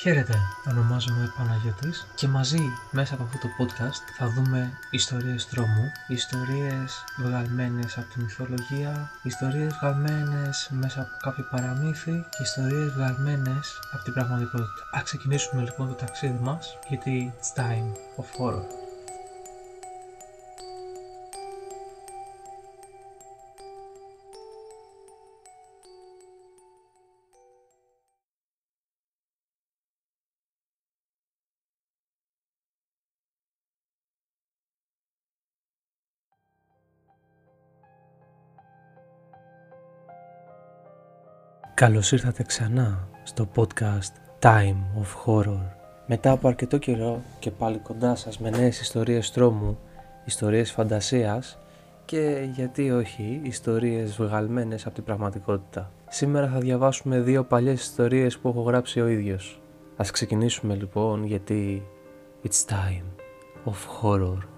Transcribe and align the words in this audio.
Χαίρετε, 0.00 0.34
ονομάζομαι 0.70 1.32
Παναγιώτης 1.36 2.06
και 2.14 2.28
μαζί 2.28 2.58
μέσα 2.90 3.14
από 3.14 3.22
αυτό 3.22 3.38
το 3.38 3.48
podcast 3.58 4.02
θα 4.18 4.28
δούμε 4.28 4.72
ιστορίες 4.90 5.48
τρόμου, 5.48 5.92
ιστορίες 6.08 7.04
βγαλμένες 7.18 7.98
από 7.98 8.12
τη 8.12 8.20
μυθολογία, 8.20 9.10
ιστορίες 9.22 9.74
βγαλμένες 9.80 10.68
μέσα 10.72 11.00
από 11.00 11.10
κάποιο 11.22 11.44
παραμύθι 11.50 12.24
και 12.30 12.42
ιστορίες 12.42 12.92
βγαλμένες 12.92 13.78
από 13.92 14.02
την 14.04 14.12
πραγματικότητα. 14.12 14.82
Ας 14.92 15.02
ξεκινήσουμε 15.02 15.62
λοιπόν 15.62 15.88
το 15.88 15.94
ταξίδι 15.94 16.38
μας 16.42 16.78
γιατί 16.88 17.34
it's 17.40 17.60
time 17.60 17.92
of 18.20 18.26
horror. 18.38 18.87
Καλώς 41.78 42.12
ήρθατε 42.12 42.42
ξανά 42.42 43.08
στο 43.22 43.48
podcast 43.54 44.12
Time 44.42 44.76
of 45.00 45.24
Horror. 45.24 45.60
Μετά 46.06 46.30
από 46.30 46.48
αρκετό 46.48 46.78
καιρό 46.78 47.22
και 47.38 47.50
πάλι 47.50 47.78
κοντά 47.78 48.14
σας 48.14 48.38
με 48.38 48.50
νέες 48.50 48.80
ιστορίες 48.80 49.30
τρόμου, 49.30 49.78
ιστορίες 50.24 50.72
φαντασίας 50.72 51.58
και 52.04 52.48
γιατί 52.54 52.90
όχι 52.90 53.40
ιστορίες 53.44 54.16
βγαλμένες 54.16 54.86
από 54.86 54.94
την 54.94 55.04
πραγματικότητα. 55.04 55.90
Σήμερα 56.08 56.48
θα 56.48 56.58
διαβάσουμε 56.58 57.20
δύο 57.20 57.44
παλιές 57.44 57.80
ιστορίες 57.80 58.38
που 58.38 58.48
έχω 58.48 58.60
γράψει 58.60 59.00
ο 59.00 59.08
ίδιος. 59.08 59.60
Ας 59.96 60.10
ξεκινήσουμε 60.10 60.74
λοιπόν 60.74 61.24
γιατί 61.24 61.86
it's 62.44 62.72
time 62.72 63.06
of 63.64 64.02
horror. 64.02 64.57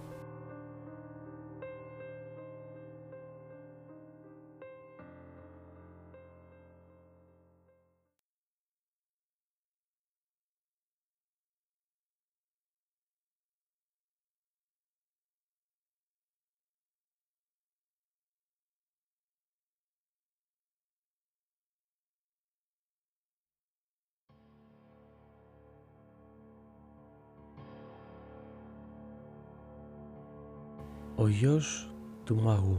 Ο 31.20 31.28
γιος 31.28 31.94
του 32.24 32.36
μάγου 32.42 32.78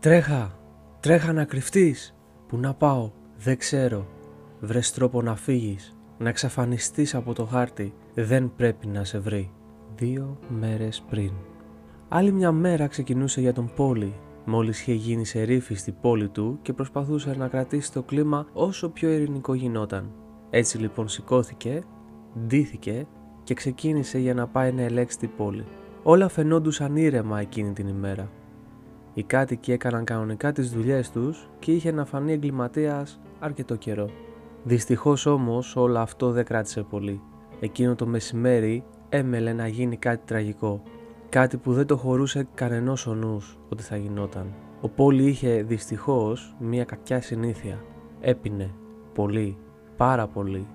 Τρέχα, 0.00 0.58
τρέχα 1.00 1.32
να 1.32 1.44
κρυφτείς. 1.44 2.16
Πού 2.48 2.58
να 2.58 2.74
πάω, 2.74 3.10
δεν 3.38 3.58
ξέρω. 3.58 4.06
Βρες 4.60 4.92
τρόπο 4.92 5.22
να 5.22 5.36
φύγεις 5.36 5.96
Να 6.18 6.28
εξαφανιστείς 6.28 7.14
από 7.14 7.32
το 7.32 7.44
χάρτη. 7.44 7.94
Δεν 8.14 8.52
πρέπει 8.56 8.86
να 8.86 9.04
σε 9.04 9.18
βρει. 9.18 9.50
Δύο 9.96 10.38
μέρες 10.48 11.04
πριν. 11.10 11.30
Άλλη 12.08 12.32
μια 12.32 12.52
μέρα 12.52 12.86
ξεκινούσε 12.86 13.40
για 13.40 13.52
τον 13.52 13.70
πόλη. 13.76 14.14
Μόλις 14.44 14.80
είχε 14.80 14.92
γίνει 14.92 15.24
σε 15.24 15.42
ρήφη 15.42 15.74
στη 15.74 15.92
πόλη 15.92 16.28
του 16.28 16.58
και 16.62 16.72
προσπαθούσε 16.72 17.34
να 17.38 17.48
κρατήσει 17.48 17.92
το 17.92 18.02
κλίμα 18.02 18.46
όσο 18.52 18.88
πιο 18.88 19.10
ειρηνικό 19.10 19.54
γινόταν. 19.54 20.12
Έτσι 20.50 20.78
λοιπόν 20.78 21.08
σηκώθηκε, 21.08 21.82
ντύθηκε 22.46 23.06
και 23.42 23.54
ξεκίνησε 23.54 24.18
για 24.18 24.34
να 24.34 24.46
πάει 24.46 24.72
να 24.72 24.82
ελέγξει 24.82 25.18
την 25.18 25.30
πόλη. 25.36 25.64
Όλα 26.06 26.28
φαινόντουσαν 26.28 26.96
ήρεμα 26.96 27.40
εκείνη 27.40 27.72
την 27.72 27.88
ημέρα. 27.88 28.30
Οι 29.14 29.22
κάτοικοι 29.22 29.72
έκαναν 29.72 30.04
κανονικά 30.04 30.52
τις 30.52 30.70
δουλειές 30.70 31.10
τους 31.10 31.48
και 31.58 31.72
είχε 31.72 31.92
να 31.92 32.04
φανεί 32.04 32.32
εγκληματίας 32.32 33.20
αρκετό 33.38 33.76
καιρό. 33.76 34.10
Δυστυχώς 34.64 35.26
όμως 35.26 35.76
όλο 35.76 35.98
αυτό 35.98 36.30
δεν 36.30 36.44
κράτησε 36.44 36.82
πολύ. 36.82 37.20
Εκείνο 37.60 37.94
το 37.94 38.06
μεσημέρι 38.06 38.84
έμελε 39.08 39.52
να 39.52 39.66
γίνει 39.66 39.96
κάτι 39.96 40.22
τραγικό. 40.24 40.82
Κάτι 41.28 41.56
που 41.56 41.72
δεν 41.72 41.86
το 41.86 41.96
χωρούσε 41.96 42.46
κανενός 42.54 43.06
ο 43.06 43.14
νους 43.14 43.58
ότι 43.68 43.82
θα 43.82 43.96
γινόταν. 43.96 44.46
Ο 44.80 44.88
Πόλη 44.88 45.24
είχε 45.24 45.62
δυστυχώς 45.62 46.56
μία 46.58 46.84
κακιά 46.84 47.20
συνήθεια. 47.20 47.84
Έπινε. 48.20 48.70
Πολύ. 49.14 49.56
Πάρα 49.96 50.26
πολύ. 50.26 50.66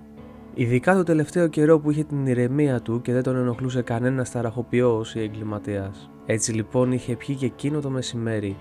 Ειδικά 0.54 0.94
το 0.94 1.02
τελευταίο 1.02 1.46
καιρό 1.46 1.80
που 1.80 1.90
είχε 1.90 2.04
την 2.04 2.26
ηρεμία 2.26 2.80
του 2.80 3.00
και 3.00 3.12
δεν 3.12 3.22
τον 3.22 3.36
ενοχλούσε 3.36 3.82
κανένα 3.82 4.26
ταραχοποιό 4.32 5.04
ή 5.14 5.20
εγκληματίας. 5.20 6.10
Έτσι 6.26 6.52
λοιπόν 6.52 6.92
είχε 6.92 7.16
πιει 7.16 7.34
και 7.34 7.46
εκείνο 7.46 7.80
το 7.80 7.90
μεσημέρι. 7.90 8.56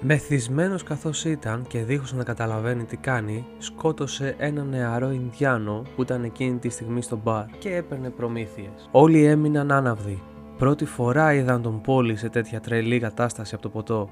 Μεθυσμένος 0.00 0.82
καθώς 0.82 1.24
ήταν 1.24 1.64
και 1.68 1.82
δίχως 1.82 2.12
να 2.12 2.24
καταλαβαίνει 2.24 2.84
τι 2.84 2.96
κάνει, 2.96 3.46
σκότωσε 3.58 4.34
ένα 4.38 4.64
νεαρό 4.64 5.10
Ινδιάνο 5.10 5.82
που 5.96 6.02
ήταν 6.02 6.24
εκείνη 6.24 6.58
τη 6.58 6.68
στιγμή 6.68 7.02
στο 7.02 7.20
μπαρ 7.24 7.46
και 7.58 7.74
έπαιρνε 7.74 8.10
προμήθειες. 8.10 8.88
Όλοι 8.90 9.24
έμειναν 9.24 9.72
άναυδοι. 9.72 10.22
Πρώτη 10.58 10.84
φορά 10.84 11.34
είδαν 11.34 11.62
τον 11.62 11.80
Πόλη 11.80 12.16
σε 12.16 12.28
τέτοια 12.28 12.60
τρελή 12.60 12.98
κατάσταση 12.98 13.54
από 13.54 13.62
το 13.62 13.68
ποτό. 13.68 14.10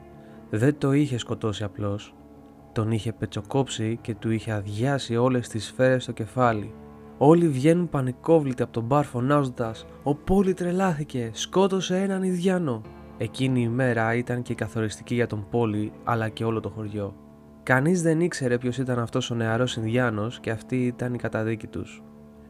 Δεν 0.50 0.78
το 0.78 0.92
είχε 0.92 1.18
σκοτώσει 1.18 1.64
απλώς. 1.64 2.14
Τον 2.72 2.90
είχε 2.90 3.12
πετσοκόψει 3.12 3.98
και 4.02 4.14
του 4.14 4.30
είχε 4.30 4.52
αδειάσει 4.52 5.16
όλες 5.16 5.48
τις 5.48 5.64
σφαίρες 5.64 6.02
στο 6.02 6.12
κεφάλι. 6.12 6.74
Όλοι 7.24 7.48
βγαίνουν 7.48 7.88
πανικόβλητοι 7.88 8.62
από 8.62 8.72
τον 8.72 8.84
μπαρ 8.84 9.04
φωνάζοντας: 9.04 9.86
Ο 10.02 10.14
Πόλη 10.14 10.54
τρελάθηκε, 10.54 11.30
σκότωσε 11.32 11.96
έναν 11.96 12.22
Ιδιάνο. 12.22 12.80
Εκείνη 13.18 13.62
η 13.62 13.68
μέρα 13.68 14.14
ήταν 14.14 14.42
και 14.42 14.54
καθοριστική 14.54 15.14
για 15.14 15.26
τον 15.26 15.46
Πόλη 15.50 15.92
αλλά 16.04 16.28
και 16.28 16.44
όλο 16.44 16.60
το 16.60 16.68
χωριό. 16.68 17.14
Κανείς 17.62 18.02
δεν 18.02 18.20
ήξερε 18.20 18.58
ποιος 18.58 18.78
ήταν 18.78 18.98
αυτός 18.98 19.30
ο 19.30 19.34
νεαρός 19.34 19.76
Ινδιάνος 19.76 20.40
και 20.40 20.50
αυτή 20.50 20.86
ήταν 20.86 21.14
η 21.14 21.18
καταδίκη 21.18 21.66
τους. 21.66 22.02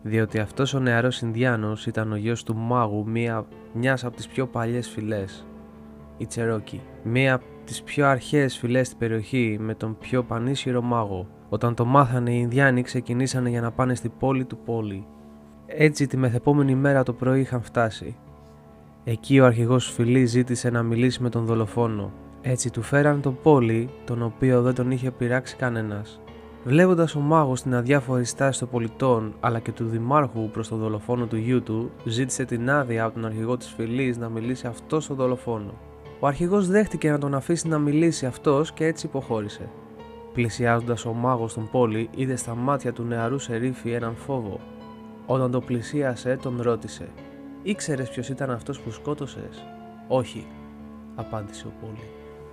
Διότι 0.03 0.38
αυτός 0.38 0.75
ο 0.75 0.81
νεαρός 0.81 1.21
Ινδιάνος 1.21 1.87
ήταν 1.87 2.12
ο 2.12 2.16
γιος 2.16 2.43
του 2.43 2.56
μάγου 2.56 3.09
μία 3.09 3.47
μιας 3.72 4.04
από 4.04 4.16
τις 4.16 4.28
πιο 4.28 4.47
παλιές 4.47 4.89
φυλές, 4.89 5.47
η 6.19 6.27
Τσερόκη. 6.27 6.81
Μία 7.03 7.41
από 7.62 7.70
τις 7.70 7.82
πιο 7.82 8.06
αρχαίες 8.06 8.58
φυλές 8.58 8.86
στην 8.86 8.98
περιοχή 8.98 9.56
με 9.60 9.74
τον 9.74 9.96
πιο 9.98 10.22
πανίσχυρο 10.22 10.82
μάγο, 10.82 11.26
όταν 11.48 11.74
το 11.74 11.84
μάθανε 11.84 12.30
οι 12.30 12.38
Ινδιάνοι 12.40 12.82
ξεκινήσανε 12.82 13.48
για 13.48 13.60
να 13.60 13.70
πάνε 13.70 13.94
στην 13.94 14.12
πόλη 14.18 14.44
του 14.44 14.58
πόλη. 14.58 15.06
Έτσι 15.66 16.06
τη 16.06 16.16
μεθεπόμενη 16.16 16.74
μέρα 16.74 17.02
το 17.02 17.12
πρωί 17.12 17.40
είχαν 17.40 17.62
φτάσει. 17.62 18.16
Εκεί 19.04 19.40
ο 19.40 19.44
αρχηγός 19.44 19.90
φυλή 19.90 20.24
ζήτησε 20.24 20.70
να 20.70 20.82
μιλήσει 20.82 21.22
με 21.22 21.28
τον 21.28 21.44
δολοφόνο. 21.44 22.12
Έτσι 22.40 22.70
του 22.70 22.82
φέραν 22.82 23.20
τον 23.20 23.38
πόλη, 23.42 23.88
τον 24.04 24.22
οποίο 24.22 24.62
δεν 24.62 24.74
τον 24.74 24.90
είχε 24.90 25.10
πειράξει 25.10 25.56
κανένας. 25.56 26.20
Βλέποντας 26.64 27.14
ο 27.14 27.20
μάγος 27.20 27.62
την 27.62 27.74
αδιάφορη 27.74 28.24
στάση 28.24 28.58
των 28.58 28.68
πολιτών 28.68 29.34
αλλά 29.40 29.58
και 29.58 29.72
του 29.72 29.84
δημάρχου 29.84 30.50
προς 30.50 30.68
τον 30.68 30.78
δολοφόνο 30.78 31.26
του 31.26 31.36
γιού 31.36 31.62
του, 31.62 31.90
ζήτησε 32.04 32.44
την 32.44 32.70
άδεια 32.70 33.04
από 33.04 33.14
τον 33.14 33.24
αρχηγό 33.24 33.56
της 33.56 33.68
φυλή 33.76 34.16
να 34.18 34.28
μιλήσει 34.28 34.66
αυτός 34.66 35.04
στον 35.04 35.16
δολοφόνο. 35.16 35.90
Ο 36.25 36.27
αρχηγός 36.27 36.66
δέχτηκε 36.66 37.10
να 37.10 37.19
τον 37.19 37.34
αφήσει 37.34 37.69
να 37.69 37.78
μιλήσει 37.78 38.27
αυτός 38.27 38.72
και 38.72 38.87
έτσι 38.87 39.06
υποχώρησε. 39.06 39.69
Πλησιάζοντας 40.33 41.05
ο 41.05 41.12
μάγος 41.12 41.50
στον 41.50 41.69
πόλη, 41.71 42.09
είδε 42.15 42.37
στα 42.37 42.55
μάτια 42.55 42.93
του 42.93 43.03
νεαρού 43.03 43.38
σερίφη 43.38 43.91
έναν 43.91 44.15
φόβο. 44.15 44.60
Όταν 45.27 45.50
το 45.50 45.60
πλησίασε, 45.60 46.37
τον 46.43 46.60
ρώτησε: 46.60 47.09
Ήξερες 47.62 48.09
ποιος 48.09 48.28
ήταν 48.28 48.50
αυτός 48.50 48.81
που 48.81 48.91
σκότωσες; 48.91 49.65
Όχι, 50.09 50.47
απάντησε 51.15 51.66
ο 51.66 51.72
Πόλη. 51.81 52.09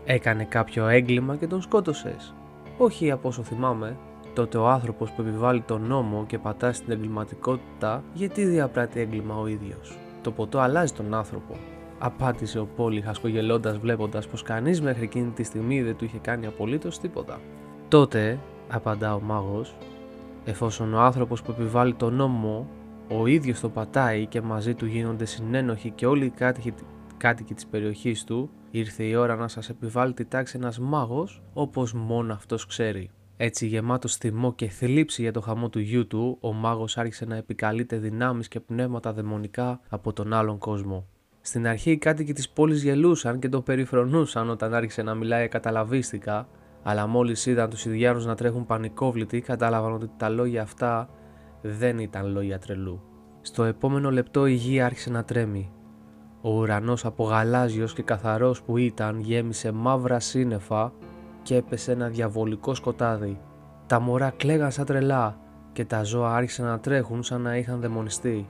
Έκανε 0.06 0.44
κάποιο 0.44 0.88
έγκλημα 0.88 1.36
και 1.36 1.48
τον 1.48 1.62
σκότωσες; 1.62 2.34
Όχι 2.78 3.12
από 3.12 3.28
όσο 3.28 3.44
θυμάμαι. 3.44 3.98
Τότε 4.34 4.58
ο 4.58 4.68
άνθρωπος 4.68 5.12
που 5.12 5.22
επιβάλλει 5.22 5.62
τον 5.62 5.88
νόμο 5.88 6.26
και 6.28 6.40
πατά 6.40 6.74
στην 6.74 6.92
εγκληματικότητα, 6.92 8.04
γιατί 8.14 8.46
διαπράττει 8.46 9.00
έγκλημα 9.00 9.36
ο 9.36 9.48
ίδιος. 9.48 9.98
Το 10.22 10.32
ποτό 10.32 10.60
αλλάζει 10.60 10.94
τον 10.94 11.14
άνθρωπο. 11.14 11.56
Απάντησε 12.00 12.60
ο 12.60 12.66
Πόλη 12.66 13.02
χασκογελώντα 13.02 13.80
βλέποντας 13.80 14.28
πως 14.28 14.42
κανείς 14.42 14.82
μέχρι 14.82 15.04
εκείνη 15.04 15.32
τη 15.32 15.44
στιγμή 15.44 15.82
δεν 15.82 15.96
του 15.96 16.06
είχε 16.06 16.18
κάνει 16.18 16.46
απολύτως 16.46 17.00
τίποτα. 17.00 17.40
Τότε, 17.88 18.40
απαντά 18.70 19.16
ο 19.16 19.20
μάγος, 19.20 19.76
εφόσον 20.46 20.94
ο 20.94 21.00
άνθρωπος 21.00 21.42
που 21.42 21.52
επιβάλλει 21.52 21.94
τον 21.94 22.14
νόμο 22.14 22.68
ο 23.12 23.28
ίδιος 23.28 23.60
το 23.60 23.70
πατάει 23.70 24.26
και 24.26 24.42
μαζί 24.42 24.74
του 24.74 24.86
γίνονται 24.86 25.26
συνένοχοι 25.26 25.90
και 25.90 26.06
όλοι 26.06 26.26
οι 26.26 26.30
κάτοικοι, 26.30 26.74
κάτοικοι 27.18 27.54
της 27.54 27.66
περιοχής 27.68 28.24
του, 28.24 28.50
ήρθε 28.72 29.04
η 29.04 29.16
ώρα 29.16 29.36
να 29.36 29.48
σας 29.48 29.70
επιβάλλει 29.70 30.14
τη 30.14 30.26
τάξη 30.26 30.58
ένας 30.58 30.80
μάγος 30.80 31.42
όπως 31.54 31.94
μόνο 31.94 32.34
αυτός 32.34 32.66
ξέρει. 32.66 33.10
Έτσι 33.38 33.68
γεμάτος 33.68 34.16
θυμό 34.16 34.54
και 34.54 34.68
θλίψη 34.70 35.22
για 35.22 35.32
το 35.32 35.42
χαμό 35.42 35.70
του 35.70 35.80
γιού 35.80 36.08
του, 36.08 36.38
ο 36.42 36.54
μάγος 36.54 36.98
άρχισε 36.98 37.26
να 37.26 37.36
επικαλείται 37.36 37.98
δυνάμεις 37.98 38.48
και 38.48 38.60
πνεύματα 38.60 39.14
δαιμονικά 39.14 39.80
από 39.90 40.14
τον 40.14 40.34
άλλον 40.34 40.58
κόσμο. 40.58 41.08
Στην 41.50 41.68
αρχή 41.68 41.92
οι 41.92 41.98
κάτοικοι 41.98 42.34
της 42.34 42.50
πόλης 42.50 42.84
γελούσαν 42.84 43.40
και 43.40 43.50
τον 43.50 43.64
περιφρονούσαν 43.64 44.50
όταν 44.50 44.74
άρχισε 44.74 45.02
να 45.02 45.14
μιλάει 45.14 45.48
καταλαβίστικα, 45.48 46.48
αλλά 46.84 47.08
μόλις 47.08 47.46
είδαν 47.46 47.70
τους 47.70 47.86
Ιδιάνου 47.86 48.26
να 48.26 48.36
τρέχουν 48.36 48.66
πανικόβλητοι, 48.66 49.42
κατάλαβαν 49.42 49.94
ότι 49.94 50.10
τα 50.18 50.30
λόγια 50.30 50.62
αυτά 50.62 51.10
δεν 51.62 52.00
ήταν 52.00 52.32
λόγια 52.32 52.60
τρελού. 52.60 53.02
Στο 53.42 53.64
επόμενο 53.64 54.12
λεπτό 54.12 54.46
η 54.46 54.54
γη 54.54 54.82
άρχισε 54.82 55.10
να 55.10 55.24
τρέμει. 55.24 55.72
Ο 56.42 56.50
ουρανός 56.50 57.06
από 57.06 57.24
γαλάζιος 57.24 57.94
και 57.94 58.04
καθαρός 58.04 58.62
που 58.62 58.78
ήταν 58.78 59.20
γέμισε 59.20 59.72
μαύρα 59.72 60.20
σύννεφα 60.20 60.94
και 61.42 61.56
έπεσε 61.56 61.92
ένα 61.92 62.08
διαβολικό 62.08 62.74
σκοτάδι. 62.74 63.40
Τα 63.86 64.00
μωρά 64.00 64.30
κλαίγαν 64.30 64.72
σαν 64.72 64.86
τρελά 64.86 65.40
και 65.74 65.86
τα 65.86 66.04
ζώα 66.04 66.36
άρχισαν 66.36 66.66
να 66.66 66.80
τρέχουν 66.80 67.24
σαν 67.24 67.42
να 67.42 67.58
είχαν 67.58 67.80
δαιμονιστεί. 67.80 68.48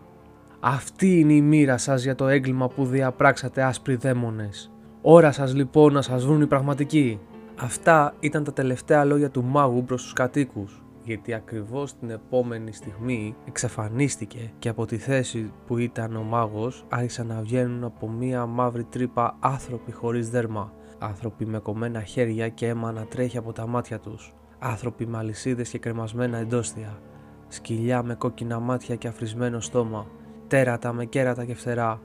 Αυτή 0.62 1.20
είναι 1.20 1.34
η 1.34 1.42
μοίρα 1.42 1.78
σας 1.78 2.04
για 2.04 2.16
το 2.16 2.28
έγκλημα 2.28 2.68
που 2.68 2.86
διαπράξατε 2.86 3.64
άσπροι 3.64 3.96
δαίμονες. 3.96 4.72
Ώρα 5.02 5.32
σας 5.32 5.56
λοιπόν 5.56 5.94
να 5.94 6.02
σας 6.02 6.26
βρουν 6.26 6.42
οι 6.42 6.48
πραγματικοί. 6.48 7.20
Αυτά 7.56 8.14
ήταν 8.20 8.44
τα 8.44 8.54
τελευταία 8.54 9.06
λόγια 9.06 9.30
του 9.30 9.44
μάγου 9.44 9.84
προς 9.84 10.04
τους 10.04 10.14
κατοίκους. 10.14 10.84
Γιατί 11.04 11.34
ακριβώς 11.34 11.98
την 11.98 12.10
επόμενη 12.10 12.74
στιγμή 12.74 13.36
εξαφανίστηκε 13.46 14.52
και 14.60 14.70
από 14.70 14.86
τη 14.86 14.98
θέση 14.98 15.52
που 15.68 15.78
ήταν 15.78 16.16
ο 16.16 16.24
μάγος 16.24 16.86
άρχισαν 16.90 17.28
να 17.28 17.42
βγαίνουν 17.42 17.84
από 17.84 18.10
μία 18.10 18.46
μαύρη 18.46 18.84
τρύπα 18.84 19.38
άνθρωποι 19.40 19.92
χωρίς 19.92 20.30
δέρμα, 20.30 20.74
άνθρωποι 20.98 21.46
με 21.46 21.60
κομμένα 21.60 22.02
χέρια 22.02 22.50
και 22.50 22.68
αίμα 22.68 22.92
να 22.92 23.06
τρέχει 23.06 23.38
από 23.38 23.54
τα 23.54 23.68
μάτια 23.68 24.00
τους, 24.00 24.34
άνθρωποι 24.60 25.06
με 25.06 25.18
αλυσίδες 25.18 25.70
και 25.70 25.78
κρεμασμένα 25.78 26.38
εντόστια, 26.38 27.00
σκυλιά 27.48 28.04
με 28.04 28.16
κόκκινα 28.16 28.60
μάτια 28.60 28.96
και 28.96 29.08
αφρισμένο 29.08 29.60
στόμα, 29.60 30.08
τέρατα 30.50 30.94
με 30.94 31.06
κέρατα 31.06 31.46
και 31.46 31.56
φτερά, 31.56 32.02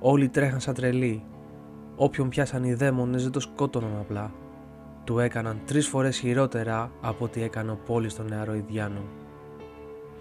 όλοι 0.00 0.28
τρέχαν 0.28 0.60
σαν 0.60 0.74
τρελοί, 0.74 1.24
όποιον 1.96 2.28
πιάσαν 2.28 2.64
οι 2.64 2.74
δαίμονες 2.74 3.22
δεν 3.22 3.32
το 3.32 3.40
σκότωναν 3.40 3.96
απλά, 4.00 4.32
του 5.04 5.18
έκαναν 5.18 5.60
τρεις 5.66 5.86
φορές 5.86 6.18
χειρότερα 6.18 6.90
από 7.00 7.24
ό,τι 7.24 7.42
έκανε 7.42 7.70
ο 7.70 7.78
πόλης 7.86 8.12
στον 8.12 8.26
νεαρό 8.28 8.54
Ιδιάνο. 8.54 9.02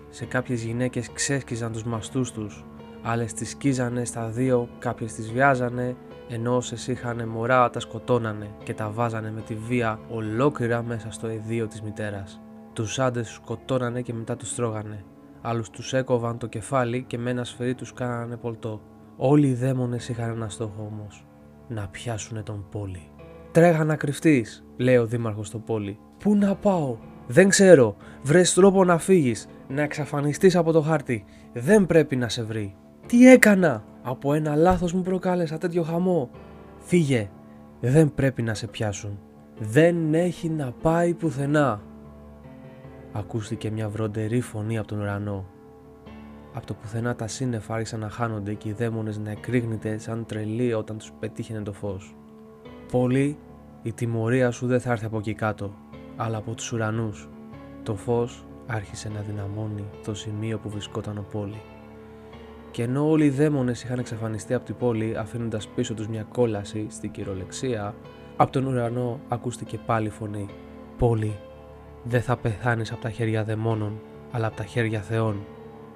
Σε 0.10 0.25
κάποιες 0.25 0.64
γυναίκες 0.64 1.12
ξέσκιζαν 1.12 1.72
τους 1.72 1.84
μαστούς 1.84 2.31
τους, 2.31 2.66
άλλες 3.02 3.34
τις 3.34 3.50
σκίζανε 3.50 4.06
στα 4.06 4.28
δύο, 4.28 4.70
κάποιες 4.80 5.14
τις 5.14 5.31
βιάζανε, 5.31 5.96
ενώ 6.30 6.56
όσες 6.56 6.88
είχαν 6.88 7.28
μωρά 7.28 7.70
τα 7.70 7.80
σκοτώνανε 7.80 8.50
και 8.64 8.74
τα 8.74 8.90
βάζανε 8.90 9.31
με 9.31 9.42
τη 9.42 9.56
βία 9.56 10.00
ολόκληρα 10.10 10.84
μέσα 10.84 11.12
στο 11.12 11.28
εδίο 11.28 11.68
της 11.68 11.81
μητέρας. 11.81 12.42
Τους 12.74 13.00
άντρες 13.00 13.28
τους 13.28 13.36
σκοτώνανε 13.36 14.02
και 14.02 14.14
μετά 14.14 14.36
τους 14.36 14.56
τρώγανε. 14.56 15.04
Άλλους 15.45 15.69
τους 15.69 15.94
έκοβαν 15.94 16.38
το 16.38 16.48
κεφάλι 16.48 17.04
και 17.04 17.18
με 17.18 17.30
ένα 17.30 17.44
σφυρί 17.44 17.75
τους 17.75 17.94
κάνανε 17.94 18.38
πολτό. 18.38 18.81
Όλοι 19.18 19.48
οι 19.48 19.54
δαίμονες 19.54 20.10
είχαν 20.10 20.30
ένα 20.30 20.50
στόχο 20.50 20.92
όμως, 20.92 21.25
να 21.68 21.88
πιάσουνε 21.88 22.42
τον 22.42 22.66
πόλη. 22.72 23.12
Τρέχα 23.51 23.84
να 23.84 23.95
κρυφτείς, 23.95 24.66
λέει 24.78 24.98
ο 24.98 25.06
δήμαρχος 25.06 25.48
στο 25.48 25.60
πόλι. 25.60 26.00
Πού 26.19 26.36
να 26.36 26.56
πάω, 26.56 26.98
δεν 27.28 27.50
ξέρω. 27.50 27.95
Βρες 28.24 28.54
τρόπο 28.54 28.84
να 28.84 28.98
φύγεις, 28.98 29.48
να 29.68 29.81
εξαφανιστείς 29.81 30.56
από 30.56 30.72
το 30.72 30.81
χάρτη. 30.81 31.25
Δεν 31.54 31.86
πρέπει 31.86 32.16
να 32.16 32.30
σε 32.30 32.44
βρει. 32.44 32.75
Τι 33.06 33.31
έκανα, 33.31 33.84
από 34.04 34.34
ένα 34.34 34.56
λάθος 34.56 34.94
μου 34.94 35.01
προκάλεσα 35.01 35.57
τέτοιο 35.57 35.84
χαμό. 35.84 36.30
Φύγε, 36.78 37.30
δεν 37.80 38.13
πρέπει 38.13 38.42
να 38.42 38.54
σε 38.54 38.68
πιάσουν. 38.68 39.19
Δεν 39.60 40.13
έχει 40.13 40.50
να 40.50 40.72
πάει 40.72 41.13
πουθενά. 41.13 41.81
Ακούστηκε 43.13 43.71
μια 43.71 43.89
βροντερή 43.89 44.42
φωνή 44.42 44.77
από 44.77 44.88
τον 44.88 45.00
ουρανό. 45.00 45.45
Από 46.54 46.65
το 46.65 46.74
πουθενά 46.74 47.15
τα 47.15 47.27
σύννεφα 47.27 47.74
άρχισαν 47.74 48.00
να 48.00 48.10
χάνονται 48.10 48.54
και 48.54 48.69
οι 48.69 48.74
δαίμονες 48.74 49.18
να 49.18 49.31
εκρήγνεται 49.31 49.98
σαν 49.98 50.25
τρελοί 50.25 50.74
όταν 50.74 50.98
τους 50.98 51.12
πετύχαινε 51.19 51.62
το 51.62 51.74
φως 51.74 52.15
πόλη, 52.94 53.38
η 53.83 53.94
τιμωρία 53.94 54.51
σου 54.51 54.68
δεν 54.68 54.80
θα 54.80 54.92
έρθει 54.92 55.06
από 55.06 55.18
εκεί 55.18 55.33
κάτω, 55.33 55.74
αλλά 56.15 56.38
από 56.38 56.56
τους 56.56 56.71
ουρανούς. 56.71 57.30
Το 57.83 57.95
φως 57.95 58.45
άρχισε 58.68 59.10
να 59.10 59.21
δυναμώνει 59.21 59.86
το 60.04 60.13
σημείο 60.13 60.57
που 60.57 60.69
βρισκόταν 60.69 61.18
ο 61.18 61.25
πόλη. 61.31 61.62
Και 62.71 62.83
ενώ 62.83 63.10
όλοι 63.10 63.25
οι 63.25 63.30
δαίμονες 63.30 63.83
είχαν 63.83 64.00
εξαφανιστεί 64.00 64.54
από 64.54 64.65
την 64.65 64.75
πόλη 64.75 65.18
αφήνοντας 65.18 65.68
πίσω 65.68 65.94
τους 65.94 66.07
μια 66.07 66.24
κόλαση 66.24 66.88
στην 66.89 67.12
κυριολεξία, 67.12 67.95
από 68.38 68.51
τον 68.51 68.65
ουρανό 68.65 69.19
ακούστηκε 69.27 69.77
πάλι 69.86 70.10
φωνή. 70.10 70.50
Πόλη, 70.98 71.36
δεν 72.03 72.21
θα 72.21 72.38
πεθάνεις 72.38 72.91
από 72.91 73.01
τα 73.01 73.09
χέρια 73.09 73.44
δαιμόνων, 73.44 74.01
αλλά 74.31 74.47
από 74.47 74.55
τα 74.55 74.63
χέρια 74.63 75.01
θεών. 75.01 75.45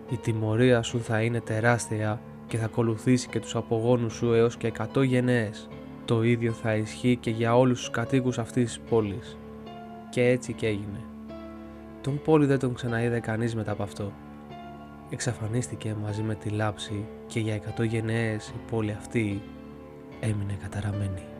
Η 0.09 0.18
τιμωρία 0.18 0.81
σου 0.81 1.01
θα 1.01 1.21
είναι 1.21 1.42
τεράστια 1.42 2.21
και 2.48 2.57
θα 2.57 2.65
ακολουθήσει 2.65 3.27
και 3.27 3.39
τους 3.39 3.56
απογόνους 3.56 4.13
σου 4.13 4.33
έως 4.33 4.57
και 4.57 4.71
100 4.94 5.04
γενναίες. 5.04 5.68
Το 6.06 6.24
ίδιο 6.24 6.51
θα 6.51 6.75
ισχύει 6.75 7.15
και 7.15 7.30
για 7.30 7.57
όλους 7.57 7.80
τους 7.80 7.89
κατοίκους 7.89 8.38
αυτής 8.39 8.63
της 8.65 8.80
πόλης. 8.89 9.38
Και 10.09 10.27
έτσι 10.27 10.54
και 10.54 10.68
έγινε. 10.68 11.00
Τον 12.01 12.21
πόλη 12.21 12.45
δεν 12.45 12.59
τον 12.59 12.74
ξαναείδε 12.74 13.19
κανείς 13.19 13.56
μετά 13.56 13.71
από 13.71 13.83
αυτό. 13.83 14.12
Εξαφανίστηκε 15.09 15.95
μαζί 16.01 16.21
με 16.21 16.36
τη 16.36 16.50
λάψη 16.50 17.06
και 17.27 17.39
για 17.39 17.54
εκατό 17.54 17.83
γενναίες 17.83 18.48
η 18.48 18.59
πόλη 18.71 18.92
αυτή 18.92 19.42
έμεινε 20.19 20.57
καταραμένη. 20.62 21.37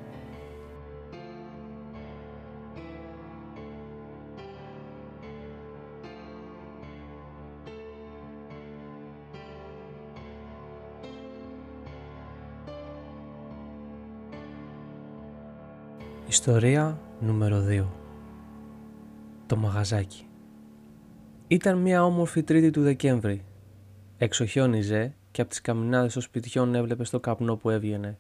Ιστορία 16.30 17.00
νούμερο 17.20 17.64
2 17.70 17.84
Το 19.46 19.56
μαγαζάκι 19.56 20.28
Ήταν 21.48 21.78
μια 21.78 22.06
όμορφη 22.06 22.44
τρίτη 22.44 22.70
του 22.70 22.82
Δεκέμβρη. 22.82 23.46
Εξοχιόνιζε 24.18 25.14
και 25.32 25.42
από 25.42 25.50
τις 25.50 25.62
καμινάδες 25.62 26.14
των 26.14 26.22
σπιτιών 26.22 26.76
έβλεπε 26.76 27.04
το 27.04 27.20
καπνό 27.20 27.56
που 27.56 27.70
έβγαινε. 27.70 28.18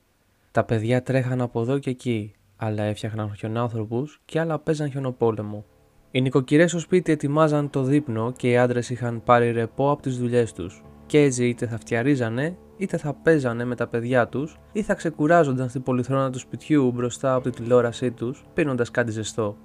Τα 0.51 0.63
παιδιά 0.63 1.04
τρέχαν 1.04 1.42
από 1.42 1.62
εδώ 1.62 1.80
και 1.80 1.89
εκεί, 1.89 2.33
άλλα 2.56 2.83
έφτιαχναν 2.83 3.36
χιονάνθρωπους 3.36 4.21
και 4.25 4.39
άλλα 4.39 4.59
παίζαν 4.59 4.92
χιονοπόλεμο. 4.92 5.65
Οι 6.12 6.21
νοικοκυρές 6.21 6.69
στο 6.69 6.80
σπίτι 6.80 7.12
ετοιμάζαν 7.12 7.69
το 7.69 7.83
δείπνο 7.83 8.31
και 8.31 8.50
οι 8.50 8.57
άντρες 8.57 8.89
είχαν 8.89 9.24
πάρει 9.24 9.51
ρεπό 9.51 9.92
από 9.92 10.01
τις 10.01 10.18
δουλειές 10.18 10.54
τους. 10.54 10.83
Και 11.06 11.21
έτσι 11.21 11.48
είτε 11.48 11.68
θα 11.68 11.77
φτιαρίζανε 11.77 12.57
είτε 12.77 12.97
θα 12.97 13.13
παίζανε 13.13 13.65
με 13.65 13.75
τα 13.75 13.88
παιδιά 13.88 14.27
τους 14.27 14.59
ή 14.71 14.81
θα 14.81 14.94
ξεκουράζονταν 14.94 15.69
στην 15.69 15.83
πολυθρόνα 15.83 16.29
του 16.29 16.39
σπιτιού 16.39 16.91
μπροστά 16.91 17.33
από 17.33 17.50
τη 17.50 17.62
τηλεόρασή 17.62 18.12
τους, 18.12 18.44
πίνοντας 18.53 18.91
κάτι 18.91 19.12
ζεστό. 19.12 19.57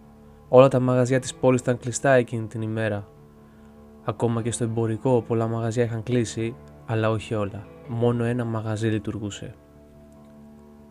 Όλα 0.48 0.68
τα 0.68 0.80
μαγαζιά 0.80 1.20
της 1.20 1.34
πόλης 1.34 1.60
ήταν 1.60 1.78
κλειστά 1.78 2.10
εκείνη 2.10 2.46
την 2.46 2.62
ημέρα. 2.62 3.08
Ακόμα 4.04 4.42
και 4.42 4.50
στο 4.50 4.64
εμπορικό 4.64 5.22
πολλά 5.22 5.46
μαγαζιά 5.46 5.84
είχαν 5.84 6.02
κλείσει, 6.02 6.54
αλλά 6.86 7.10
όχι 7.10 7.34
όλα. 7.34 7.66
Μόνο 7.88 8.24
ένα 8.24 8.44
μαγαζί 8.44 8.88
λειτουργούσε. 8.88 9.54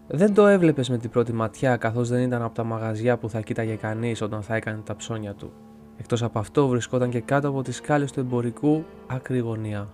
Δεν 0.07 0.34
το 0.34 0.48
έβλεπες 0.48 0.89
με 0.89 0.98
την 0.98 1.10
πρώτη 1.10 1.34
ματιά 1.34 1.75
καθώς 1.75 2.10
δεν 2.10 2.22
ήταν 2.22 2.41
από 2.41 2.55
τα 2.55 2.63
μαγαζιά 2.63 3.17
που 3.17 3.29
θα 3.29 3.41
κοίταγε 3.41 3.75
κανείς 3.75 4.22
όταν 4.22 4.41
θα 4.41 4.55
έκανε 4.55 4.81
τα 4.86 4.96
ψώνια 4.96 5.34
του. 5.34 5.51
Εκτός 5.98 6.24
από 6.24 6.39
αυτό 6.39 6.67
βρισκόταν 6.67 7.10
και 7.10 7.19
κάτω 7.19 7.48
από 7.48 7.62
τις 7.62 7.75
σκάλες 7.75 8.12
του 8.12 8.19
εμπορικού 8.19 8.84
άκρη 9.07 9.39
γωνία. 9.39 9.88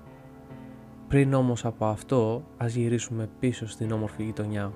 Πριν 1.08 1.34
όμως 1.34 1.66
από 1.66 1.86
αυτό, 1.86 2.44
ας 2.58 2.76
γυρίσουμε 2.76 3.30
πίσω 3.40 3.68
στην 3.68 3.92
όμορφη 3.92 4.24
γειτονιά. 4.24 4.72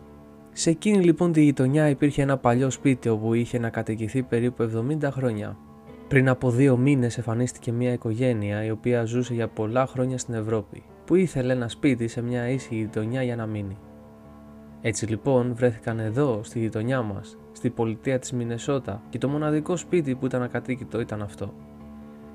Σε 0.51 0.69
εκείνη 0.69 1.03
λοιπόν 1.03 1.31
τη 1.31 1.41
γειτονιά 1.43 1.89
υπήρχε 1.89 2.21
ένα 2.21 2.37
παλιό 2.37 2.69
σπίτι 2.69 3.09
όπου 3.09 3.33
είχε 3.33 3.59
να 3.59 3.69
κατοικηθεί 3.69 4.23
περίπου 4.23 4.87
70 5.01 5.07
χρόνια. 5.11 5.57
Πριν 6.07 6.29
από 6.29 6.49
δύο 6.49 6.77
μήνες 6.77 7.17
εμφανίστηκε 7.17 7.71
μια 7.71 7.93
οικογένεια 7.93 8.63
η 8.63 8.71
οποία 8.71 9.05
ζούσε 9.05 9.33
για 9.33 9.47
πολλά 9.47 9.87
χρόνια 9.87 10.17
στην 10.17 10.33
Ευρώπη, 10.33 10.83
που 11.05 11.15
ήθελε 11.15 11.53
ένα 11.53 11.67
σπίτι 11.67 12.07
σε 12.07 12.21
μια 12.21 12.49
ίσχυη 12.49 12.77
γειτονιά 12.77 13.23
για 13.23 13.35
να 13.35 13.45
μείνει. 13.45 13.77
Έτσι 14.81 15.05
λοιπόν 15.05 15.55
βρέθηκαν 15.55 15.99
εδώ, 15.99 16.39
στη 16.43 16.59
γειτονιά 16.59 17.01
μας, 17.01 17.37
στη 17.51 17.69
πολιτεία 17.69 18.19
της 18.19 18.31
Μινεσότα 18.31 19.01
και 19.09 19.17
το 19.17 19.27
μοναδικό 19.27 19.75
σπίτι 19.75 20.15
που 20.15 20.25
ήταν 20.25 20.41
ακατοίκητο 20.41 20.99
ήταν 20.99 21.21
αυτό. 21.21 21.53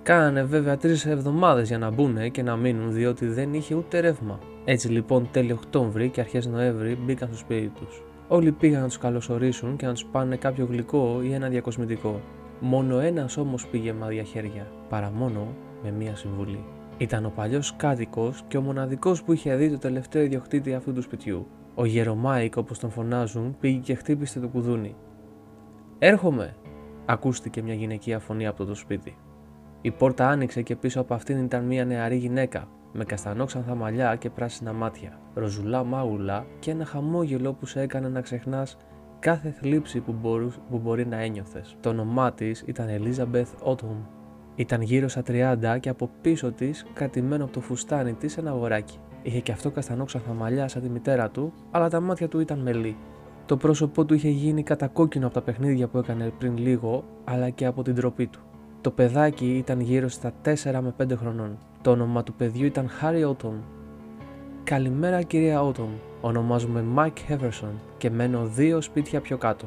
Κάνανε 0.06 0.42
βέβαια 0.42 0.76
τρεις 0.76 1.06
εβδομάδες 1.06 1.68
για 1.68 1.78
να 1.78 1.90
μπουν 1.90 2.30
και 2.30 2.42
να 2.42 2.56
μείνουν 2.56 2.92
διότι 2.92 3.26
δεν 3.26 3.54
είχε 3.54 3.74
ούτε 3.74 4.00
ρεύμα. 4.00 4.38
Έτσι 4.64 4.88
λοιπόν 4.88 5.28
τέλειο 5.30 5.54
Οκτώβρη 5.54 6.08
και 6.08 6.20
αρχές 6.20 6.46
Νοέμβρη 6.46 6.96
μπήκαν 6.96 7.28
στο 7.28 7.36
σπίτι 7.36 7.68
τους. 7.68 8.02
Όλοι 8.28 8.52
πήγαν 8.52 8.80
να 8.80 8.86
τους 8.86 8.98
καλωσορίσουν 8.98 9.76
και 9.76 9.86
να 9.86 9.92
τους 9.92 10.04
πάνε 10.04 10.36
κάποιο 10.36 10.66
γλυκό 10.70 11.20
ή 11.22 11.32
ένα 11.32 11.48
διακοσμητικό. 11.48 12.20
Μόνο 12.60 12.98
ένας 12.98 13.36
όμως 13.36 13.66
πήγε 13.66 13.92
με 13.92 14.04
άδεια 14.04 14.22
χέρια, 14.22 14.66
παρά 14.88 15.10
μόνο 15.10 15.54
με 15.82 15.90
μία 15.90 16.16
συμβουλή. 16.16 16.64
Ήταν 16.98 17.24
ο 17.24 17.32
παλιός 17.34 17.76
κάτοικος 17.76 18.42
και 18.48 18.56
ο 18.56 18.60
μοναδικός 18.60 19.22
που 19.22 19.32
είχε 19.32 19.54
δει 19.54 19.70
το 19.70 19.78
τελευταίο 19.78 20.22
ιδιοκτήτη 20.22 20.74
αυτού 20.74 20.92
του 20.92 21.02
σπιτιού. 21.02 21.46
Ο 21.74 21.84
Γερομάικ, 21.84 22.56
όπως 22.56 22.78
τον 22.78 22.90
φωνάζουν, 22.90 23.56
πήγε 23.60 23.78
και 23.78 23.94
χτύπησε 23.94 24.40
το 24.40 24.48
κουδούνι. 24.48 24.94
Έρχομαι! 25.98 26.54
Ακούστηκε 27.06 27.62
μια 27.62 27.74
γυναικεία 27.74 28.18
φωνή 28.18 28.46
από 28.46 28.64
το 28.64 28.74
σπίτι. 28.74 29.16
Η 29.86 29.90
πόρτα 29.90 30.28
άνοιξε 30.28 30.62
και 30.62 30.76
πίσω 30.76 31.00
από 31.00 31.14
αυτήν 31.14 31.44
ήταν 31.44 31.64
μια 31.64 31.84
νεαρή 31.84 32.16
γυναίκα 32.16 32.68
με 32.92 33.04
καστανόξανθα 33.04 33.74
μαλλιά 33.74 34.16
και 34.16 34.30
πράσινα 34.30 34.72
μάτια, 34.72 35.18
ροζουλά 35.34 35.84
μάγουλα 35.84 36.46
και 36.58 36.70
ένα 36.70 36.84
χαμόγελο 36.84 37.52
που 37.52 37.66
σε 37.66 37.80
έκανε 37.80 38.08
να 38.08 38.20
ξεχνάς 38.20 38.76
κάθε 39.18 39.50
θλίψη 39.50 40.00
που, 40.00 40.14
μπορούς, 40.20 40.58
που 40.70 40.78
μπορεί 40.78 41.06
να 41.06 41.16
ένιωθες. 41.16 41.76
Το 41.80 41.88
όνομά 41.88 42.32
της 42.32 42.62
ήταν 42.66 42.86
Elizabeth 42.88 43.70
Autumn. 43.72 44.04
Ήταν 44.54 44.80
γύρω 44.80 45.08
στα 45.08 45.22
30 45.22 45.78
και 45.80 45.88
από 45.88 46.10
πίσω 46.20 46.52
της, 46.52 46.86
κρατημένο 46.92 47.44
από 47.44 47.52
το 47.52 47.60
φουστάνι 47.60 48.12
της, 48.12 48.36
ένα 48.36 48.50
αγοράκι. 48.50 48.98
Είχε 49.22 49.40
και 49.40 49.52
αυτό 49.52 49.70
καστανόξαθα 49.70 50.32
μαλλιά 50.32 50.68
σαν 50.68 50.82
τη 50.82 50.88
μητέρα 50.88 51.30
του, 51.30 51.52
αλλά 51.70 51.88
τα 51.88 52.00
μάτια 52.00 52.28
του 52.28 52.40
ήταν 52.40 52.58
μελή. 52.58 52.96
Το 53.46 53.56
πρόσωπό 53.56 54.04
του 54.04 54.14
είχε 54.14 54.28
γίνει 54.28 54.62
κατακόκκινο 54.62 55.26
από 55.26 55.34
τα 55.34 55.42
παιχνίδια 55.42 55.88
που 55.88 55.98
έκανε 55.98 56.32
πριν 56.38 56.56
λίγο, 56.56 57.04
αλλά 57.24 57.50
και 57.50 57.66
από 57.66 57.82
την 57.82 57.94
τροπή 57.94 58.26
του. 58.26 58.40
Το 58.80 58.90
παιδάκι 58.90 59.56
ήταν 59.56 59.80
γύρω 59.80 60.08
στα 60.08 60.32
4 60.44 60.54
με 60.64 60.94
5 61.02 61.16
χρονών. 61.16 61.58
Το 61.82 61.90
όνομα 61.90 62.22
του 62.22 62.34
παιδιού 62.34 62.66
ήταν 62.66 62.90
Harry 63.00 63.30
Autumn. 63.30 63.60
Καλημέρα 64.64 65.22
κυρία 65.22 65.60
Autumn, 65.62 65.98
ονομάζομαι 66.20 66.84
Mike 66.96 67.32
Heverson 67.32 67.72
και 67.98 68.10
μένω 68.10 68.46
δύο 68.46 68.80
σπίτια 68.80 69.20
πιο 69.20 69.38
κάτω. 69.38 69.66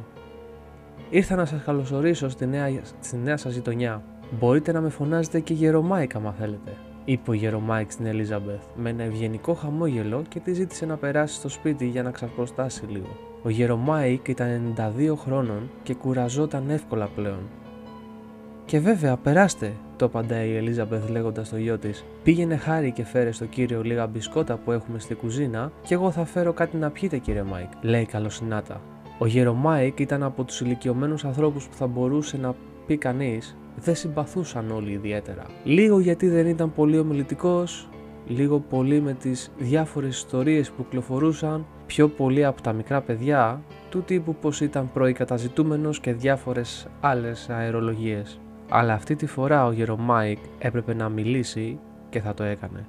Ήρθα 1.10 1.36
να 1.36 1.46
σας 1.46 1.64
καλωσορίσω 1.64 2.30
στη 2.30 2.46
νέα, 2.46 2.82
στη 3.00 3.18
νέα 3.18 3.38
σας 3.38 3.54
γειτονιά. 3.54 4.04
Μπορείτε 4.40 4.72
να 4.72 4.82
με 4.82 4.90
φωνάζετε 4.90 5.40
και 5.40 5.54
Γερο-Μάικ 5.54 6.16
άμα 6.16 6.32
θέλετε, 6.32 6.78
είπε 7.06 7.30
ο 7.30 7.34
Γερο-Μάικ 7.34 7.92
στην 7.92 8.06
Ελίζαμπεθ 8.06 8.64
με 8.76 8.90
ένα 8.90 9.04
ευγενικό 9.04 9.54
χαμόγελο 9.54 10.24
και 10.30 10.40
τη 10.40 10.54
ζήτησε 10.54 10.86
να 10.86 10.98
περάσει 10.98 11.36
στο 11.36 11.50
σπίτι 11.50 11.86
για 11.88 12.04
να 12.04 12.12
ξαποστάσει 12.12 12.86
λίγο. 12.86 13.18
Ο 13.44 13.50
Γερο-Μάικ 13.50 14.28
ήταν 14.28 14.76
92 14.78 15.16
χρόνων 15.18 15.70
και 15.84 15.94
κουραζόταν 15.94 16.70
εύκολα 16.70 17.10
πλέον. 17.16 17.48
Και 18.70 18.80
βέβαια, 18.80 19.18
περάστε, 19.18 19.74
του 19.96 20.06
απαντάει 20.06 20.50
η 20.50 20.56
Ελίζαμπεθ 20.56 21.10
λέγοντας 21.10 21.48
στο 21.48 21.58
γιο 21.58 21.78
της. 21.78 22.06
Πήγαινε 22.24 22.56
Χάρη 22.58 22.92
και 22.92 23.04
φέρε 23.04 23.32
στο 23.32 23.46
κύριο 23.46 23.82
λίγα 23.84 24.08
μπισκότα 24.08 24.58
που 24.58 24.72
έχουμε 24.72 25.00
στη 25.00 25.14
κουζίνα 25.14 25.72
και 25.82 25.94
εγώ 25.94 26.12
θα 26.12 26.26
φέρω 26.26 26.54
κάτι 26.54 26.78
να 26.78 26.90
πιείτε, 26.90 27.18
κύριε 27.18 27.44
Μάικ, 27.44 27.70
λέει 27.82 28.06
καλοσυνάτα. 28.06 28.82
Ο 29.18 29.26
Γερο-Μάικ 29.26 30.00
ήταν 30.00 30.24
από 30.24 30.44
τους 30.44 30.62
ηλικιωμένους 30.62 31.26
ανθρώπους 31.26 31.68
που 31.68 31.76
θα 31.76 31.88
μπορούσε 31.88 32.38
να 32.38 32.56
πει 32.88 32.98
κανείς 32.98 33.58
δεν 33.76 33.96
συμπαθούσαν 33.96 34.72
όλοι 34.72 34.92
ιδιαίτερα. 34.92 35.46
Λίγο 35.64 36.00
γιατί 36.00 36.28
δεν 36.28 36.48
ήταν 36.48 36.74
πολύ 36.74 37.00
ομιλητικός, 37.00 37.90
λίγο 38.28 38.60
πολύ 38.60 39.02
με 39.02 39.14
τις 39.14 39.52
διάφορες 39.58 40.16
ιστορίες 40.16 40.70
που 40.70 40.84
κυκλοφορούσαν, 40.84 41.66
πιο 41.86 42.08
πολύ 42.08 42.46
από 42.46 42.62
τα 42.62 42.74
μικρά 42.74 43.02
παιδιά, 43.02 43.62
του 43.90 44.02
τύπου 44.02 44.36
πως 44.36 44.62
ήταν 44.62 44.90
πρώην 44.94 45.21
καταζητούμενος 45.21 46.00
και 46.00 46.14
διάφορες 46.14 46.88
άλλες 47.00 47.50
αερολογίες. 47.50 48.40
Αλλά 48.70 48.94
αυτή 48.94 49.16
τη 49.16 49.26
φορά 49.26 49.66
ο 49.66 49.72
Γερο-Μάικ 49.72 50.38
έπρεπε 50.60 50.94
να 50.94 51.10
μιλήσει 51.10 51.80
και 52.10 52.20
θα 52.20 52.34
το 52.34 52.44
έκανε. 52.44 52.86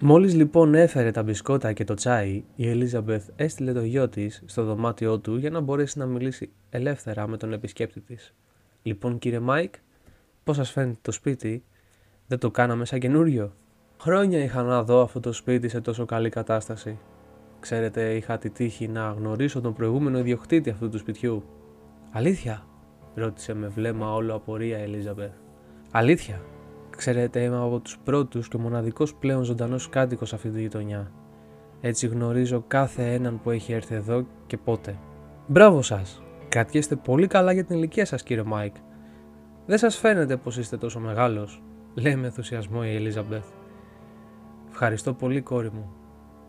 Μόλις 0.00 0.34
λοιπόν 0.34 0.74
έφερε 0.74 1.10
τα 1.10 1.22
μπισκότα 1.22 1.72
και 1.72 1.84
το 1.84 1.94
τσάι, 1.94 2.44
η 2.56 2.68
Ελίζαμπεθ 2.68 3.28
έστειλε 3.36 3.72
το 3.72 3.82
γιο 3.82 4.08
της 4.08 4.42
στο 4.46 4.64
δωμάτιό 4.64 5.18
του 5.18 5.36
για 5.36 5.50
να 5.50 5.60
μπορέσει 5.60 5.98
να 5.98 6.06
μιλήσει 6.06 6.50
ελεύθερα 6.70 7.26
με 7.26 7.36
τον 7.36 7.52
επισκέπτη 7.52 8.00
της. 8.00 8.34
Λοιπόν 8.82 9.18
κύριε 9.18 9.40
Μάικ, 9.40 9.74
πώς 10.44 10.56
σας 10.56 10.70
φαίνεται 10.70 10.98
το 11.02 11.12
σπίτι, 11.12 11.64
δεν 12.26 12.38
το 12.38 12.50
κάναμε 12.50 12.84
σαν 12.84 12.98
καινούριο; 12.98 13.52
Χρόνια 14.00 14.42
είχα 14.42 14.62
να 14.62 14.82
δω 14.82 15.02
αυτό 15.02 15.20
το 15.20 15.32
σπίτι 15.32 15.68
σε 15.68 15.80
τόσο 15.80 16.04
καλή 16.04 16.28
κατάσταση. 16.28 16.98
Ξέρετε, 17.60 18.14
είχα 18.14 18.38
τη 18.38 18.50
τύχη 18.50 18.88
να 18.88 19.14
γνωρίσω 19.18 19.60
τον 19.60 19.74
προηγούμενο 19.74 20.18
ιδιοκτήτη 20.18 20.70
αυτού 20.70 20.88
του 20.88 20.98
σπιτιού. 20.98 21.44
Αλήθεια, 22.10 22.66
ρώτησε 23.14 23.54
με 23.54 23.68
βλέμμα 23.68 24.14
όλο 24.14 24.34
απορία 24.34 24.78
η 24.78 24.82
Ελίζαμπεθ. 24.82 25.32
Αλήθεια, 25.90 26.40
ξέρετε, 26.96 27.40
είμαι 27.40 27.62
από 27.62 27.80
τους 27.80 27.98
πρώτους 28.04 28.48
και 28.48 28.58
μοναδικός 28.58 29.14
πλέον 29.14 29.42
ζωντανός 29.42 29.88
κάτοικος 29.88 30.32
αυτή 30.32 30.50
τη 30.50 30.60
γειτονιά. 30.60 31.12
Έτσι 31.80 32.06
γνωρίζω 32.06 32.64
καθέναν 32.68 33.40
που 33.42 33.50
έχει 33.50 33.72
έρθει 33.72 33.94
εδώ 33.94 34.26
και 34.46 34.56
πότε. 34.56 34.98
Μπράβο 35.46 35.82
σας! 35.82 36.22
Κρατιέστε 36.48 36.96
πολύ 36.96 37.26
καλά 37.26 37.52
για 37.52 37.64
την 37.64 37.76
ηλικία 37.76 38.04
σας, 38.04 38.22
κύριε 38.22 38.42
Μάικ. 38.42 38.74
Δεν 39.66 39.78
σας 39.78 39.96
φαίνεται 39.96 40.36
πως 40.36 40.56
είστε 40.56 40.76
τόσο 40.76 41.00
μεγάλος, 41.00 41.62
λέει 41.94 42.16
με 42.16 42.26
ενθουσιασμό 42.26 42.80
η 42.84 42.94
Ελίζαμπεθ. 42.94 43.44
Ευχαριστώ 44.70 45.12
πολύ, 45.12 45.40
κόρη 45.40 45.70
μου. 45.70 45.92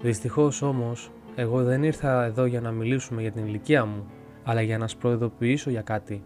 Δυστυχώς 0.01 0.61
όμως, 0.61 1.11
εγώ 1.35 1.63
δεν 1.63 1.83
ήρθα 1.83 2.23
εδώ 2.23 2.45
για 2.45 2.61
να 2.61 2.71
μιλήσουμε 2.71 3.21
για 3.21 3.31
την 3.31 3.45
ηλικία 3.45 3.85
μου, 3.85 4.05
αλλά 4.43 4.61
για 4.61 4.77
να 4.77 4.87
σας 4.87 4.97
προειδοποιήσω 4.97 5.69
για 5.69 5.81
κάτι. 5.81 6.23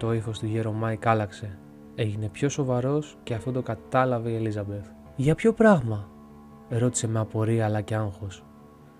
Το 0.00 0.12
ύφος 0.12 0.38
του 0.38 0.46
Γερο-Μάικ 0.46 1.06
άλλαξε. 1.06 1.58
Έγινε 1.94 2.28
πιο 2.28 2.48
σοβαρός 2.48 3.18
και 3.22 3.34
αυτό 3.34 3.52
το 3.52 3.62
κατάλαβε 3.62 4.30
η 4.30 4.34
Ελίζαμπεθ. 4.34 4.86
Για 5.16 5.34
ποιο 5.34 5.52
πράγμα, 5.52 6.08
ρώτησε 6.68 7.08
με 7.08 7.18
απορία 7.18 7.64
αλλά 7.64 7.80
και 7.80 7.94
άγχος. 7.94 8.44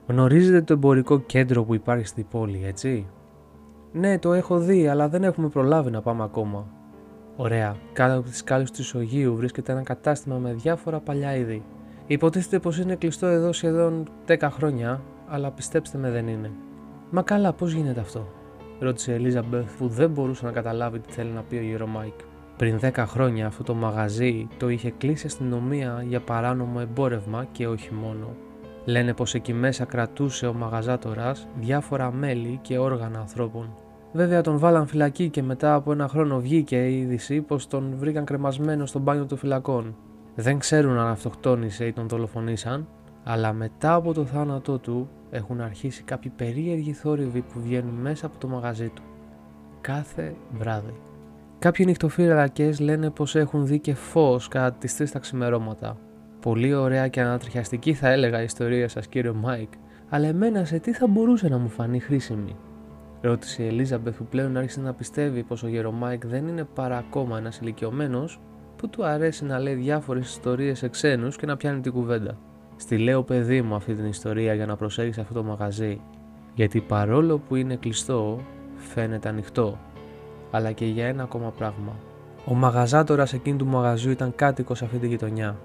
Γνωρίζετε 0.07 0.63
το 0.63 0.73
εμπορικό 0.73 1.21
κέντρο 1.21 1.65
που 1.65 1.75
υπάρχει 1.75 2.07
στην 2.07 2.27
πόλη, 2.31 2.63
έτσι; 2.65 3.07
Ναι, 3.93 4.19
το 4.19 4.33
έχω 4.33 4.59
δει, 4.59 4.89
αλλά 4.89 5.09
δεν 5.09 5.25
έχουμε 5.25 5.49
προλάβει 5.49 5.91
να 5.91 6.01
πάμε 6.01 6.23
ακόμα. 6.23 6.67
Ωραία. 7.37 7.77
Κάτω 7.93 8.19
από 8.19 8.29
τις 8.29 8.45
σκάλες 8.45 8.65
του 8.65 8.81
ισογείου 8.81 9.37
βρίσκεται 9.37 9.73
ένα 9.73 9.83
κατάστημα 9.83 10.37
με 10.37 10.53
διάφορα 10.53 11.01
παλιά 11.01 11.37
είδη. 11.37 11.63
Υποτίθεται 12.07 12.59
πως 12.59 12.79
είναι 12.79 12.97
κλειστό 12.97 13.27
εδώ 13.27 13.53
σχεδόν 13.53 14.09
10 14.27 14.49
χρόνια, 14.51 15.03
αλλά 15.29 15.51
πιστέψτε 15.51 15.99
με 15.99 16.11
δεν 16.11 16.29
είναι. 16.29 16.51
Μα 17.11 17.23
καλά, 17.23 17.53
πώς 17.53 17.73
γίνεται 17.73 18.01
αυτό, 18.01 18.29
ρώτησε 18.81 19.13
η 19.13 19.15
Ελίζαμπεθ 19.15 19.77
που 19.79 19.89
δεν 19.89 20.11
μπορούσε 20.11 20.45
να 20.45 20.53
καταλάβει 20.53 20.99
τι 20.99 21.13
θέλει 21.13 21.31
να 21.31 21.43
πει 21.43 21.57
ο 21.57 21.63
Γερο-Μάικ. 21.63 22.15
Πριν 22.57 22.79
10 22.83 22.91
χρόνια 22.97 23.47
αυτό 23.47 23.63
το 23.63 23.75
μαγαζί 23.75 24.49
το 24.59 24.69
είχε 24.69 24.91
κλείσει 24.91 25.27
αστυνομία 25.27 26.05
για 26.09 26.21
παράνομο 26.21 26.79
εμπόρευμα 26.83 27.47
και 27.53 27.67
όχι 27.67 27.95
μόνο. 27.95 28.37
Λένε 28.85 29.15
πως 29.15 29.35
εκεί 29.35 29.53
μέσα 29.53 29.85
κρατούσε 29.85 30.47
ο 30.47 30.53
μαγαζάτορας 30.53 31.49
διάφορα 31.61 32.13
μέλη 32.13 32.59
και 32.63 32.79
όργανα 32.79 33.19
ανθρώπων. 33.19 33.75
Βέβαια 34.13 34.41
τον 34.41 34.59
βάλαν 34.59 34.87
φυλακή 34.87 35.29
και 35.29 35.43
μετά 35.43 35.75
από 35.75 35.93
ένα 35.93 36.09
χρόνο 36.09 36.41
βγήκε 36.41 36.89
η 36.89 36.99
είδηση 36.99 37.41
πως 37.41 37.67
τον 37.67 37.93
βρήκαν 37.97 38.25
κρεμασμένο 38.25 38.87
στο 38.87 38.99
μπάνιο 38.99 39.27
των 39.27 39.39
φυλακών. 39.39 39.97
Δεν 40.35 40.59
ξέρουν 40.59 40.99
αν 40.99 41.07
αυτοκτόνησε 41.07 41.87
ή 41.87 41.93
τον 41.93 42.09
δολοφονήσαν, 42.09 42.87
αλλά 43.25 43.53
μετά 43.53 43.95
από 43.95 44.13
το 44.13 44.25
θάνατό 44.25 44.79
του 44.79 45.09
έχουν 45.31 45.61
αρχίσει 45.61 46.03
κάποιοι 46.03 46.33
περίεργοι 46.37 46.93
θόρυβοι 46.93 47.41
που 47.41 47.61
βγαίνουν 47.61 47.95
μέσα 47.95 48.27
από 48.27 48.39
το 48.39 48.49
μαγαζί 48.49 48.89
του. 48.89 49.03
Κάθε 49.81 50.35
βράδυ. 50.53 50.95
Κάποιοι 51.59 51.85
νυχτοφύλακες 51.89 52.81
λένε 52.81 53.11
πως 53.11 53.35
έχουν 53.37 53.67
δει 53.67 53.79
και 53.79 53.95
φως 53.95 54.49
κατά 54.49 54.73
τις 54.73 54.97
3 54.99 55.11
τα 55.11 55.19
ξημερώματα. 55.19 55.97
Πολύ 56.41 56.75
ωραία 56.75 57.09
και 57.09 57.21
ανατριχιαστική 57.21 57.95
θα 57.95 58.09
έλεγα 58.09 58.41
η 58.41 58.45
ιστορία 58.45 58.89
σας 58.89 59.07
κύριο 59.07 59.35
Μάικ, 59.35 59.73
αλλά 60.09 60.27
εμένα 60.27 60.65
σε 60.65 60.79
τι 60.79 60.93
θα 60.93 61.07
μπορούσε 61.07 61.49
να 61.49 61.59
μου 61.59 61.69
φανεί 61.69 62.01
χρήσιμη; 62.01 62.57
Ρώτησε 63.21 63.63
η 63.63 63.67
Ελίζαμπεθ 63.67 64.17
που 64.17 64.25
πλέον 64.25 64.57
άρχισε 64.57 64.81
να 64.81 64.93
πιστεύει 64.93 65.43
πως 65.43 65.63
ο 65.63 65.69
Γερο-Μάικ 65.69 66.27
δεν 66.27 66.47
είναι 66.47 66.65
παρά 66.65 66.97
ακόμα 66.97 67.39
ένας 67.39 67.59
ηλικιωμένος 67.59 68.41
που 68.77 68.89
του 68.89 69.05
αρέσει 69.05 69.45
να 69.45 69.59
λέει 69.59 69.75
διάφορες 69.75 70.29
ιστορίες 70.29 70.79
σε 70.79 70.89
ξένους 70.89 71.37
και 71.37 71.47
να 71.47 71.57
πιάνει 71.57 71.81
την 71.81 71.93
κουβέντα. 71.93 72.39
Στη 72.81 72.99
λέω 72.99 73.23
παιδί 73.23 73.63
μου 73.63 73.75
αυτή 73.75 73.95
την 73.95 74.05
ιστορία 74.05 74.55
για 74.55 74.67
να 74.67 74.77
προσέχεις 74.77 75.19
αυτό 75.19 75.35
το 75.35 75.43
μαγαζί, 75.43 76.01
γιατί 76.55 76.81
παρόλο 76.81 77.39
που 77.39 77.57
είναι 77.57 77.77
κλειστό, 77.77 78.41
φαίνεται 78.77 79.29
ανοιχτό, 79.29 79.79
αλλά 80.51 80.73
και 80.73 80.85
για 80.85 81.07
ένα 81.07 81.23
ακόμα 81.23 81.51
πράγμα. 81.51 81.97
Ο 82.45 82.55
μαγαζάτορας 82.55 83.33
εκείνου 83.33 83.57
του 83.57 83.67
μαγαζιού 83.67 84.11
ήταν 84.11 84.35
κάτοικος 84.35 84.79
σε 84.79 84.85
αυτή 84.85 84.99
τη 84.99 85.07
γειτονιά. 85.07 85.59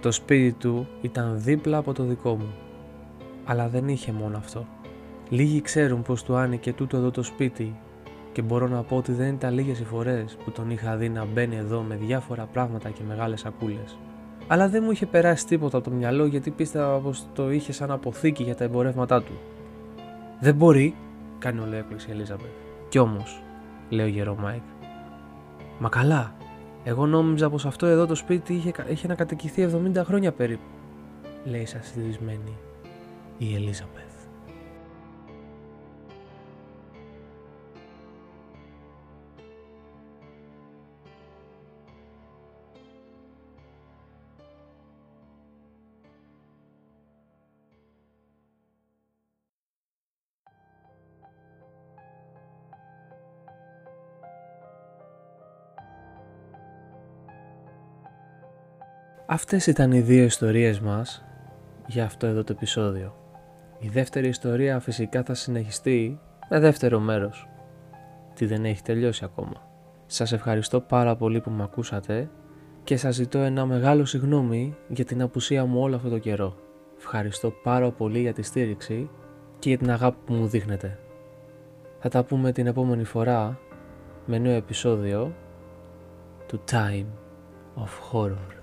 Το 0.00 0.10
σπίτι 0.12 0.52
του 0.52 0.86
ήταν 1.00 1.32
δίπλα 1.36 1.76
από 1.76 1.92
το 1.92 2.02
δικό 2.04 2.34
μου. 2.36 2.54
Αλλά 3.44 3.68
δεν 3.68 3.88
είχε 3.88 4.12
μόνο 4.12 4.36
αυτό. 4.36 4.66
Λίγοι 5.28 5.60
ξέρουν 5.60 6.02
πως 6.02 6.22
του 6.22 6.36
άνοιγε 6.36 6.72
τούτο 6.72 6.96
εδώ 6.96 7.10
το 7.10 7.22
σπίτι 7.22 7.76
και 8.32 8.42
μπορώ 8.42 8.68
να 8.68 8.82
πω 8.82 8.96
ότι 8.96 9.12
δεν 9.12 9.34
ήταν 9.34 9.54
λίγες 9.54 9.78
οι 9.78 9.84
φορές 9.84 10.36
που 10.44 10.50
τον 10.50 10.70
είχα 10.70 10.96
δει 10.96 11.08
να 11.08 11.24
μπαίνει 11.24 11.56
εδώ 11.56 11.80
με 11.80 11.96
διάφορα 11.96 12.48
πράγματα 12.52 12.90
και 12.90 13.02
μεγάλες 13.08 13.40
σακούλες. 13.40 13.98
Αλλά 14.52 14.68
δεν 14.68 14.82
μου 14.84 14.90
είχε 14.90 15.06
περάσει 15.06 15.46
τίποτα 15.46 15.76
από 15.76 15.90
το 15.90 15.96
μυαλό 15.96 16.26
γιατί 16.26 16.50
πίστευα 16.50 16.98
πως 16.98 17.26
το 17.34 17.50
είχε 17.50 17.72
σαν 17.72 17.90
αποθήκη 17.90 18.42
για 18.42 18.54
τα 18.54 18.64
εμπορεύματά 18.64 19.22
του. 19.22 19.32
Δεν 20.40 20.54
μπορεί, 20.54 20.94
κάνει 21.38 21.60
ολόκληρη 21.60 22.02
η 22.08 22.10
Ελίζαμπεθ. 22.10 22.50
Κι 22.88 22.98
όμως, 22.98 23.42
λέει 23.88 24.06
ο 24.06 24.08
Γερο-Μάικ. 24.08 24.62
Μα 25.78 25.88
καλά, 25.88 26.34
εγώ 26.84 27.06
νόμιζα 27.06 27.50
πως 27.50 27.66
αυτό 27.66 27.86
εδώ 27.86 28.06
το 28.06 28.14
σπίτι 28.14 28.54
είχε, 28.54 28.72
είχε 28.88 29.06
να 29.06 29.15
κατοικηθεί 29.15 29.68
70 29.96 30.02
χρόνια 30.04 30.32
περίπου, 30.32 30.70
λέει 31.44 31.66
ξανά 31.66 31.80
η 33.38 33.54
Ελίζαμπεθ. 33.54 34.09
Αυτές 59.32 59.66
ήταν 59.66 59.92
οι 59.92 60.00
δύο 60.00 60.24
ιστορίες 60.24 60.80
μας 60.80 61.24
για 61.86 62.04
αυτό 62.04 62.26
εδώ 62.26 62.44
το 62.44 62.52
επεισόδιο. 62.52 63.14
Η 63.78 63.88
δεύτερη 63.88 64.28
ιστορία 64.28 64.80
φυσικά 64.80 65.22
θα 65.22 65.34
συνεχιστεί 65.34 66.20
με 66.48 66.58
δεύτερο 66.58 67.00
μέρος. 67.00 67.48
Τι 68.34 68.46
δεν 68.46 68.64
έχει 68.64 68.82
τελειώσει 68.82 69.24
ακόμα. 69.24 69.70
Σας 70.06 70.32
ευχαριστώ 70.32 70.80
πάρα 70.80 71.16
πολύ 71.16 71.40
που 71.40 71.50
με 71.50 71.62
ακούσατε 71.62 72.30
και 72.84 72.96
σας 72.96 73.14
ζητώ 73.14 73.38
ένα 73.38 73.66
μεγάλο 73.66 74.04
συγγνώμη 74.04 74.76
για 74.88 75.04
την 75.04 75.22
απουσία 75.22 75.64
μου 75.64 75.80
όλο 75.80 75.96
αυτό 75.96 76.08
το 76.08 76.18
καιρό. 76.18 76.56
Ευχαριστώ 76.98 77.50
πάρα 77.50 77.90
πολύ 77.90 78.20
για 78.20 78.32
τη 78.32 78.42
στήριξη 78.42 79.10
και 79.58 79.68
για 79.68 79.78
την 79.78 79.90
αγάπη 79.90 80.18
που 80.24 80.32
μου 80.32 80.46
δείχνετε. 80.46 80.98
Θα 81.98 82.08
τα 82.08 82.24
πούμε 82.24 82.52
την 82.52 82.66
επόμενη 82.66 83.04
φορά 83.04 83.58
με 84.26 84.38
νέο 84.38 84.54
επεισόδιο 84.54 85.34
του 86.46 86.60
Time 86.70 87.06
of 87.76 88.12
Horror. 88.12 88.59